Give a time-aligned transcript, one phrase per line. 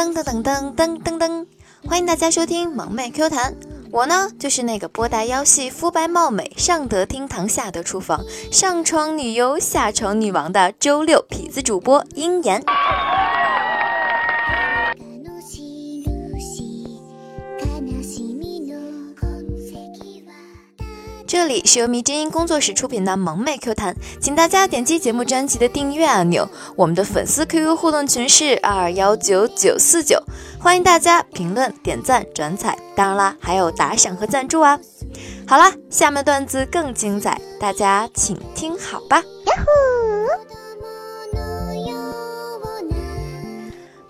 [0.00, 1.46] 噔噔噔噔噔噔噔，
[1.86, 3.54] 欢迎大家收听萌妹 Q 弹。
[3.90, 12.64] 我呢，就是那个波大腰细、肤白貌美、上得厅堂、下得厨房、上床女优、下床女王的周六痞子主播鹰眼。
[21.30, 26.50] 这里是由迷之音工作室出品的萌妹 Q 弹，请大家点击节目专辑的订阅按钮。
[26.74, 30.20] 我们的粉丝 QQ 互动群是二二幺九九四九，
[30.58, 34.80] 欢迎大家评论、点赞、转采，当然啦，还有打赏和赞助啊。
[35.46, 39.18] 好啦，下面段子更精彩，大家请听好吧。
[39.18, 39.70] 呀呼！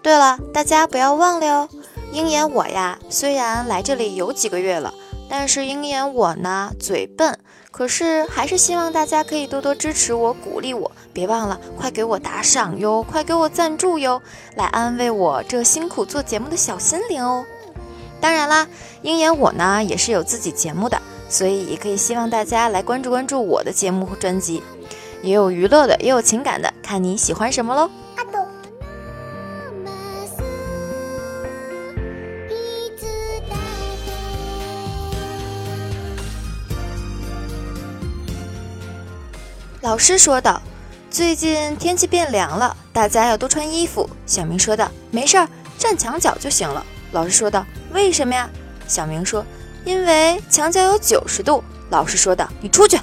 [0.00, 1.68] 对了，大家不要忘了哟，
[2.12, 4.94] 鹰眼我呀，虽然来这里有几个月了。
[5.30, 7.38] 但是鹰眼我呢嘴笨，
[7.70, 14.20] 可是还是希望大家可以多多支持我，鼓励我，别忘了快给我打赏哟，快给我赞助哟，
[14.56, 17.44] 来安慰我这辛苦做节目的小心灵哦。
[18.20, 18.66] 当然啦，
[19.02, 24.60] 鹰眼我呢也是有自己节目的，所以也可以希望大家来关注关注我的节目和专辑，
[25.22, 27.88] 也有娱乐的，也有情感的，看你喜欢什么喽。
[39.90, 40.62] 老师说道
[41.10, 48.48] ：“最近天气变凉了，大家要多穿衣服。”小明说道：“没事儿，站墙角就行了。”老师说道：“为什么呀？”
[48.86, 49.44] 小明说
[49.84, 52.96] ：“因为墙角有九十度。”老师说道：“你出去。”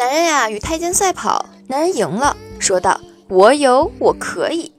[0.00, 2.98] 男人呀，与太监赛跑，男人赢了，说道
[3.28, 4.72] ：“我有，我可以。”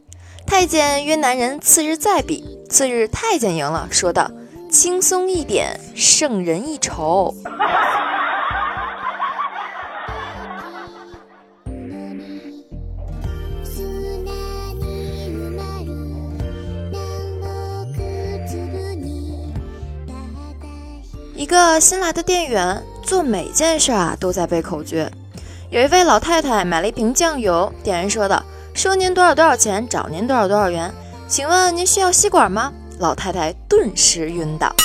[0.48, 4.32] 太监约男人次日再比，次日太监赢了，说道
[4.72, 7.36] ：“轻松一点，胜人一筹。”
[21.36, 22.82] 一个新来的店员。
[23.04, 25.12] 做每件事啊都在背口诀。
[25.72, 28.44] 有一位老太太买了一瓶酱油，店员说道
[28.76, 30.94] ：“收您多少多少钱，找您多少多少元。
[31.30, 34.76] 请问您需要吸管吗？”老太太顿时晕倒。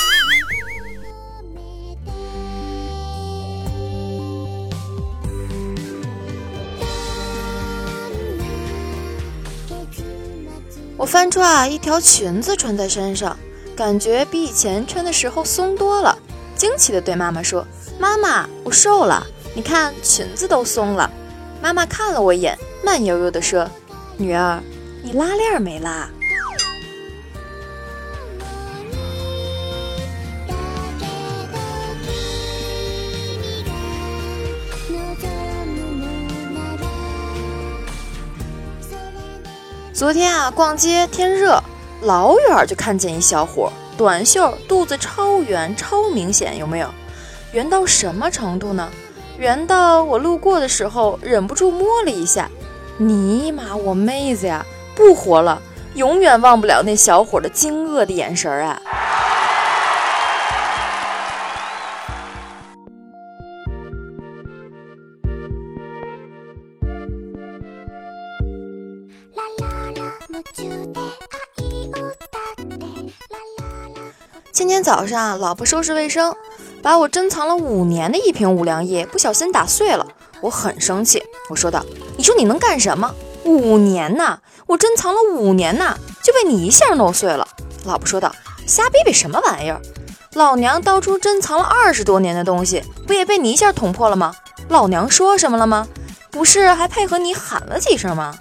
[10.95, 13.37] 我翻出啊一条裙子穿在身上，
[13.75, 16.17] 感觉比以前穿的时候松多了，
[16.55, 17.67] 惊奇的对妈妈说。
[17.99, 19.25] 妈妈，我瘦了，
[19.57, 21.09] 你看裙子都松了。
[21.59, 23.67] 妈妈看了我一眼，慢悠悠地说
[24.15, 24.61] ：“女儿，
[25.01, 26.07] 你拉链没拉？”
[39.91, 41.59] 昨天啊，逛街天热，
[42.03, 46.87] 老远就看见一小伙，短袖，肚子超圆，超明显，有没有？
[47.53, 48.87] 圆到什么程度呢？
[49.37, 52.49] 圆到我路过的时候忍不住摸了一下。
[52.97, 54.65] 尼玛，我妹子呀，
[54.95, 55.61] 不活了！
[55.93, 58.81] 永远忘不了那小伙的惊愕的眼神啊！
[74.51, 76.35] 今天早上，老婆收拾卫生。
[76.87, 80.07] 把我珍藏了五年的一瓶五粮液不小心打碎了，
[80.39, 81.21] 我很生气。
[81.49, 83.13] 我说道：“你说你能干什么？
[83.43, 87.45] 五年呐，我珍藏了五年呐，就被你一下弄碎了。”
[87.83, 88.33] 老婆说道
[88.65, 89.81] ：“瞎逼逼什么玩意儿？
[90.35, 94.33] 老娘当初珍藏了二十多年的东西，不也被你一下捅破了吗？
[94.69, 95.89] 老娘说什么了吗？
[96.31, 98.33] 不是还配合你喊了几声吗？”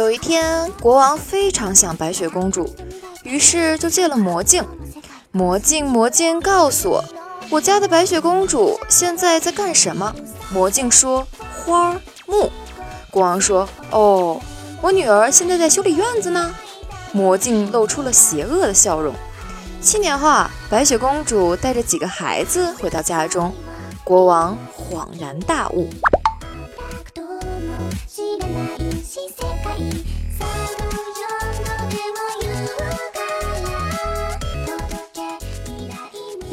[0.00, 2.74] 有一天，国王非常想白雪公主，
[3.22, 4.64] 于是就借了魔镜。
[5.30, 7.04] 魔镜，魔镜，告诉我，
[7.50, 10.14] 我家的白雪公主现在在干什么？
[10.50, 11.28] 魔镜说：
[11.66, 12.50] 花木。
[13.10, 14.40] 国王说：哦，
[14.80, 16.50] 我女儿现在在修理院子呢。
[17.12, 19.14] 魔镜露出了邪恶的笑容。
[19.82, 23.52] 七年后啊，白雪公主带着几个孩子回到家中，
[24.02, 25.90] 国王恍然大悟。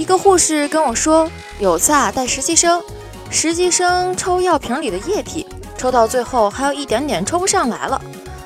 [0.07, 2.81] 个护士跟我说，有次啊带实习生，
[3.29, 5.45] 实习生抽药瓶里的液体，
[5.77, 8.01] 抽到最后还有一点点抽不上来了。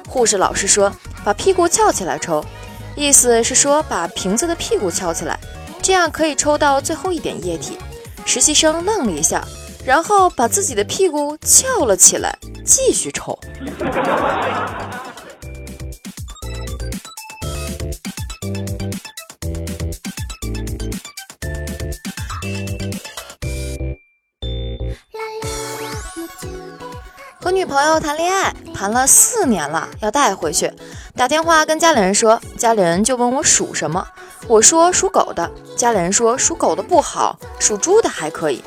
[0.10, 0.92] 护士老师说，
[1.24, 2.44] 把屁股翘起来抽，
[2.96, 5.40] 意思是说把瓶子的屁股翘起来，
[5.84, 7.78] 这样可以抽到最后一点液体。
[8.26, 9.44] 实习生愣了一下，
[9.86, 12.36] 然后把自己的屁股翘了起来，
[12.66, 13.38] 继续抽。
[27.52, 30.72] 女朋友谈恋爱，谈了四年了，要带回去。
[31.16, 34.08] 打电话跟家里人说，家里人就问我属什么，
[34.48, 35.52] 我说属狗的。
[35.76, 38.64] 家里人说属狗的不好，属猪的还可以。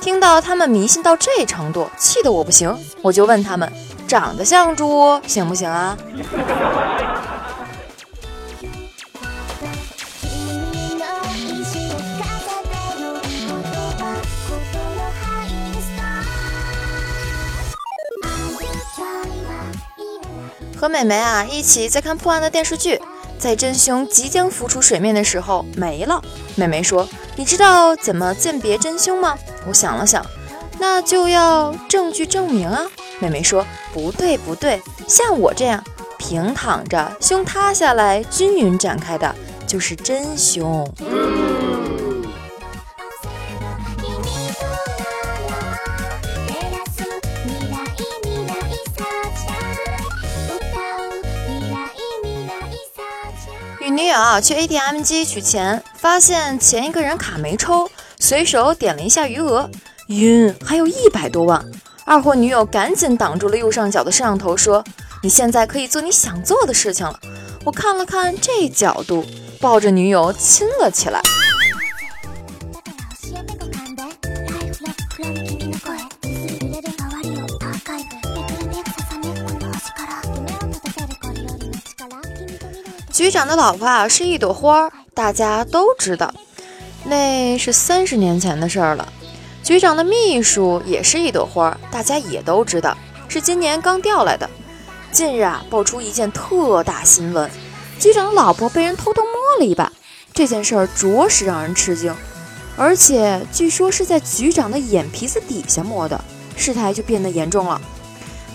[0.00, 3.70] 听到他们迷信到这程度，气得我不行，我就问他们，
[4.08, 5.96] 长得像猪行不行啊？
[20.82, 23.00] 和美眉啊一起在看破案的电视剧，
[23.38, 26.20] 在真凶即将浮出水面的时候没了。
[26.56, 27.08] 美眉说
[27.38, 29.38] ：“你知道怎么鉴别真凶吗？”
[29.68, 30.26] 我想了想，
[30.80, 32.82] 那就要证据证明啊。
[33.20, 33.64] 美眉说
[33.94, 35.80] ：“不对不对，像我这样
[36.18, 39.32] 平躺着，胸塌下来，均匀展开的，
[39.68, 40.84] 就是真凶。”
[54.02, 57.88] 女友去 ATM 机取钱，发现前一个人卡没抽，
[58.18, 59.70] 随手点了一下余额，
[60.08, 61.64] 晕，还有一百多万。
[62.04, 64.82] 二货女友赶紧挡住了右上角的摄像头，说
[65.22, 67.16] ：“你现在可以做你想做的事情了。”
[67.64, 69.24] 我看了看这角度，
[69.60, 71.22] 抱着女友亲了起来。
[83.22, 86.34] 局长的老婆啊是一朵花，大家都知道，
[87.04, 89.12] 那是三十年前的事儿了。
[89.62, 92.98] 局长的秘书也是一朵花，大家也都知道，
[93.28, 94.50] 是今年刚调来的。
[95.12, 97.48] 近日啊，爆出一件特大新闻，
[98.00, 99.92] 局长的老婆被人偷偷摸了一把，
[100.34, 102.12] 这件事儿着实让人吃惊，
[102.76, 106.20] 而且据说是在局长的眼皮子底下摸的，
[106.56, 107.80] 事态就变得严重了。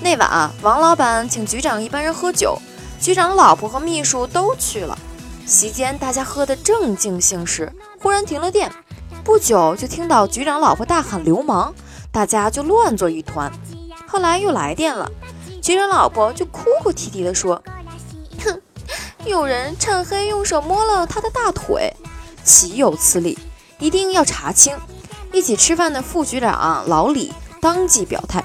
[0.01, 2.61] 那晚啊，王老板请局长一班人喝酒。
[2.99, 4.97] 局长老婆和秘书都去了。
[5.45, 8.71] 席间，大家喝得正尽兴时，忽然停了电。
[9.23, 11.73] 不久，就听到局长老婆大喊“流氓”，
[12.11, 13.51] 大家就乱作一团。
[14.07, 15.09] 后来又来电了，
[15.61, 17.61] 局长老婆就哭哭啼啼地说
[18.44, 18.61] ：“哼，
[19.25, 21.93] 有人趁黑用手摸了他的大腿，
[22.43, 23.38] 岂有此理！
[23.79, 24.75] 一定要查清。”
[25.33, 28.43] 一起吃饭的副局长老李当即表态：“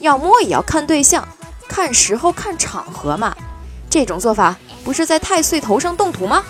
[0.00, 1.26] 要摸也要看对象，
[1.68, 3.34] 看时候，看场合嘛。”
[3.92, 6.42] 这种做法不是在太岁头上动土吗？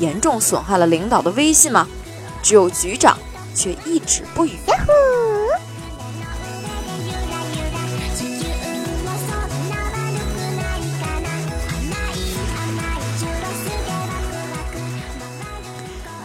[0.00, 1.86] 严重损害了领导的威信吗？
[2.42, 3.16] 只有局长
[3.54, 4.58] 却一直不语。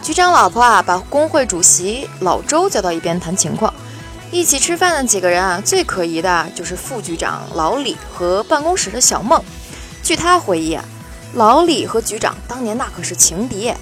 [0.02, 3.72] 局长老婆啊，把工会主席老周叫到一边谈情况。
[4.32, 9.40] 一起吃饭的几个人啊，最可疑的就是副局长老李和办公室的小孟。
[10.06, 10.84] 据他回忆啊，
[11.34, 13.74] 老李和局长当年那可是情敌，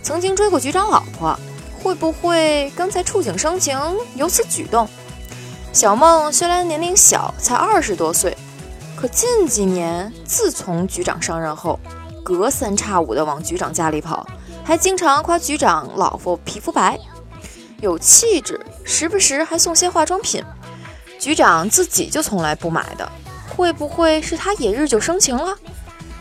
[0.00, 1.36] 曾经追过局长老婆。
[1.82, 3.76] 会不会刚才触景生情
[4.14, 4.88] 有此举动？
[5.72, 8.36] 小梦虽然年龄小，才二十多岁，
[8.94, 11.80] 可近几年自从局长上任后，
[12.22, 14.24] 隔三差五的往局长家里跑，
[14.62, 16.96] 还经常夸局长老婆皮肤白，
[17.80, 20.44] 有气质，时不时还送些化妆品。
[21.18, 23.10] 局长自己就从来不买的。
[23.56, 25.56] 会不会是他也日久生情了？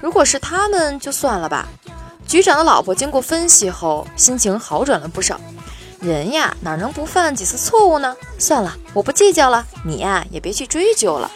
[0.01, 1.67] 如果是他们，就算了吧。
[2.27, 5.39] 局长的老婆经过分析后，心情好转了不少。
[5.99, 8.15] 人呀，哪能不犯几次错误呢？
[8.37, 9.65] 算了，我不计较了。
[9.85, 11.31] 你呀，也别去追究了。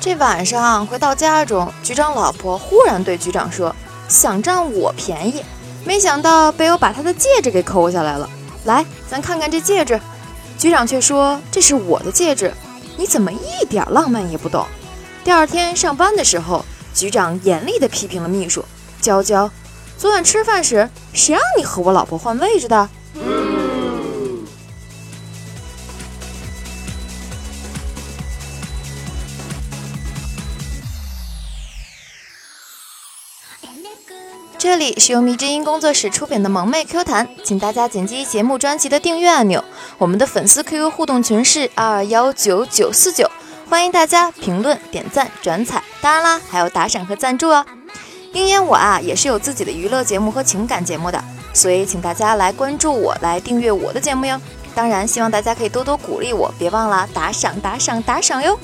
[0.00, 3.74] 这晚上回到家中，局长老婆忽然对局长说。
[4.08, 5.42] 想占我便宜，
[5.84, 8.28] 没想到被我把他的戒指给抠下来了。
[8.64, 10.00] 来，咱看看这戒指。
[10.58, 12.52] 局长却说这是我的戒指，
[12.96, 14.64] 你怎么一点浪漫也不懂？
[15.22, 18.64] 第二天上班的时候，局长严厉地批评了秘书
[19.00, 19.50] 娇娇
[19.98, 22.88] ：“昨晚吃饭时，谁让你和我老婆换位置的？”
[34.58, 39.62] 这里是由迷之音工作室出品的萌妹 Q 弹，请大家点击节目专辑的订阅按钮。
[39.98, 43.30] 我们的粉丝 QQ 互动群是二幺九九四九，
[43.68, 47.64] 欢迎大家评论、点赞、转采，当然啦，还有打赏和赞助哦。
[48.32, 51.22] 鹰眼我啊，也是有自己的娱乐节目和情感节目的，
[51.52, 54.40] 所以请大家来关注我，来订阅我的节目哟。
[54.74, 58.58] 当然，希望大家可以多多鼓励我，别忘了打赏、打赏、打赏哟。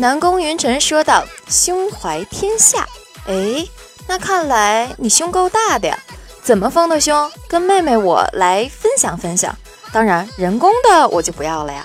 [0.00, 2.86] 南宫云晨说道：“胸怀天下。”
[3.26, 3.66] 哎，
[4.06, 5.98] 那看来你胸够大的呀？
[6.40, 7.28] 怎么丰的胸？
[7.48, 9.52] 跟妹妹我来分享分享。
[9.92, 11.84] 当然，人工的我就不要了呀。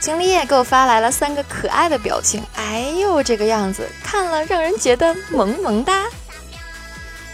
[0.00, 2.44] 秦立业给我发来了三个可爱的表情。
[2.56, 6.06] 哎呦，这个样子看了让人觉得萌萌哒。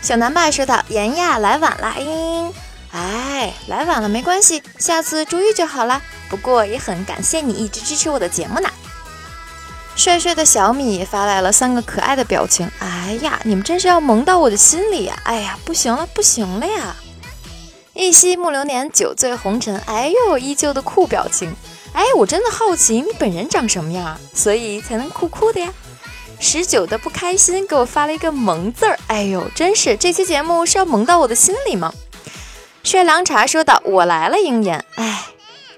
[0.03, 2.53] 小南麦说道：“妍呀，来晚了，嘤。
[2.93, 6.03] 哎，来晚了没关系，下次注意就好了。
[6.29, 8.69] 不过也很感谢你一直支持我的节目呢。”
[9.97, 15.17] 帅帅的小米发来了三个可爱的表情，哎呀，你们真是要萌到我的心里呀！
[15.25, 16.97] 哎呀，不行了，不行了呀！
[17.95, 21.55] 一夕暮流年，酒醉红尘，哎呦，依旧的酷表情，
[21.93, 25.73] 哎，我真的好奇你本人长什么样，所以才能酷酷的呀！
[26.41, 31.95] 十九的不开心给我发了一个萌字儿，哎呦，真是这期节目是要萌到我的心里吗？
[32.83, 35.27] 帅凉茶说道：“我来了，鹰眼，哎，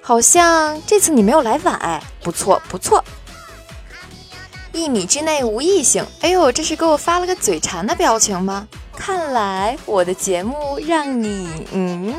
[0.00, 3.04] 好像这次你没有来晚，哎，不错不错。”
[4.76, 6.04] 一米之内无异性。
[6.20, 8.68] 哎呦，这是给我发了个嘴馋的表情吗？
[8.94, 12.14] 看来我的节目让你，嗯，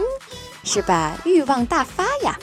[0.64, 1.18] 是吧？
[1.24, 2.38] 欲望大发呀。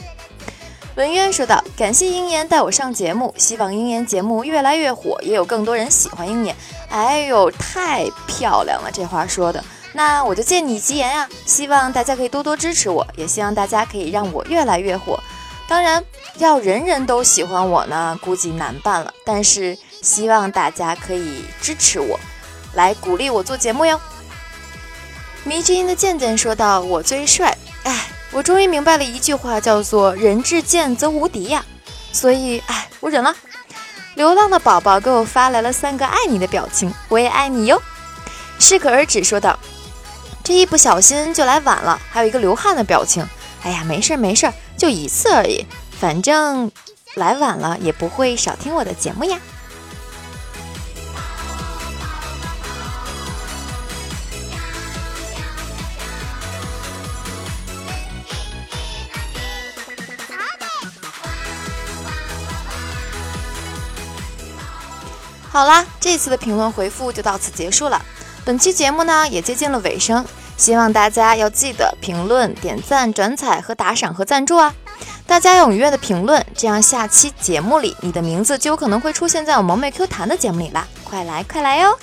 [0.97, 6.54] 文渊说道：“感谢鹰眼带我上节目，希望鹰眼节目越来越火，也有更多人喜欢鹰眼。”
[6.88, 9.62] 哎呦，太漂亮了，这话说的。
[9.92, 15.18] 那我就借你吉言呀，希望大家可以多多支持我，也希望大家可以让我越来越火。
[15.66, 16.04] 当然，
[16.38, 19.12] 要人人都喜欢我呢，估计难办了。
[19.25, 19.76] 但是。
[20.04, 22.20] 希望大家可以支持我，
[22.75, 23.99] 来鼓励我做节目哟。
[25.42, 31.64] 迷之音的渐渐说道：“我最帅。”哎，我终于明白了一句话，叫做“人至贱则无敌”呀。
[32.12, 33.34] 所以，哎，我忍了。
[34.14, 37.82] 流浪的宝宝给我发来了三个爱你的表情，我也爱你哟。
[38.58, 39.58] 适可而止说道
[40.44, 43.26] ：“这一不小心就来晚了。”还有一个流汗的表情。
[43.62, 45.66] 哎呀，没事没事，就一次而已，
[45.99, 46.70] 反正
[47.16, 49.38] 来晚了也不会少听我的节目呀。
[65.54, 68.04] 好啦，这次的评论回复就到此结束了。
[68.44, 74.75] 本期节目呢也接近了尾声，希望大家要记得评论、点赞、转采和打赏和赞助啊！
[75.28, 80.88] 大家踊跃的评论，这样下期节目里你的名字就有可能会出现在我萌妹 Q 弹的节目里啦！
[81.04, 81.96] 快来快来哟！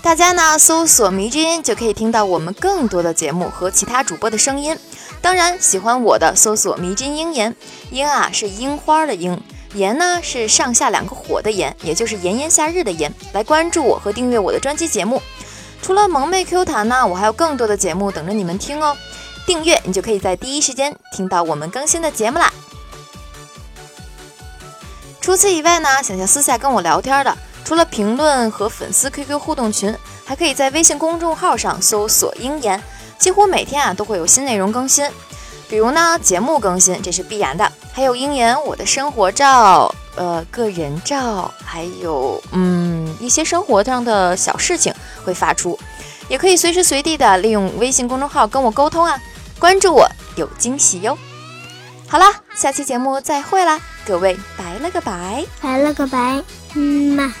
[0.00, 4.78] 大家呢搜索迷之音就可以听到我们更多的节目和其他主播的声音。
[5.20, 7.56] 当然，喜欢我的搜索迷之音鹰言，
[7.90, 9.42] 鹰啊是樱花的樱。
[9.76, 13.12] 炎呢是上下两个火的炎，也就是炎炎夏日的炎。
[13.34, 15.20] 来关注我和订阅我的专辑节目。
[15.82, 18.96] 除了萌妹 Q 弹呢，我还有更多的节目等着你们听哦。
[19.46, 22.52] 订阅你就可以在第一时间听到我们更新的节目啦。
[25.20, 32.82] 除此以外呢，想要私下跟我聊天的，除了评论和粉丝 QQ 互动群，还可以在微信公众号上搜索“鹰言”，
[33.18, 35.08] 几乎每天啊都会有新内容更新。
[35.68, 44.92] 比如呢，节目更新这是必然的，还有鹰眼我的生活照、呃个人照，还有嗯一些生活上的小事情
[45.24, 45.78] 会发出，
[46.28, 49.18] 也可以随时随地的利用微信公众号跟我沟通啊，
[49.58, 51.16] 关注我有惊喜哟。
[52.06, 56.42] 好啦，下期节目再会啦，各位拜了个拜，拜了个拜，
[56.74, 57.34] 嗯嘛。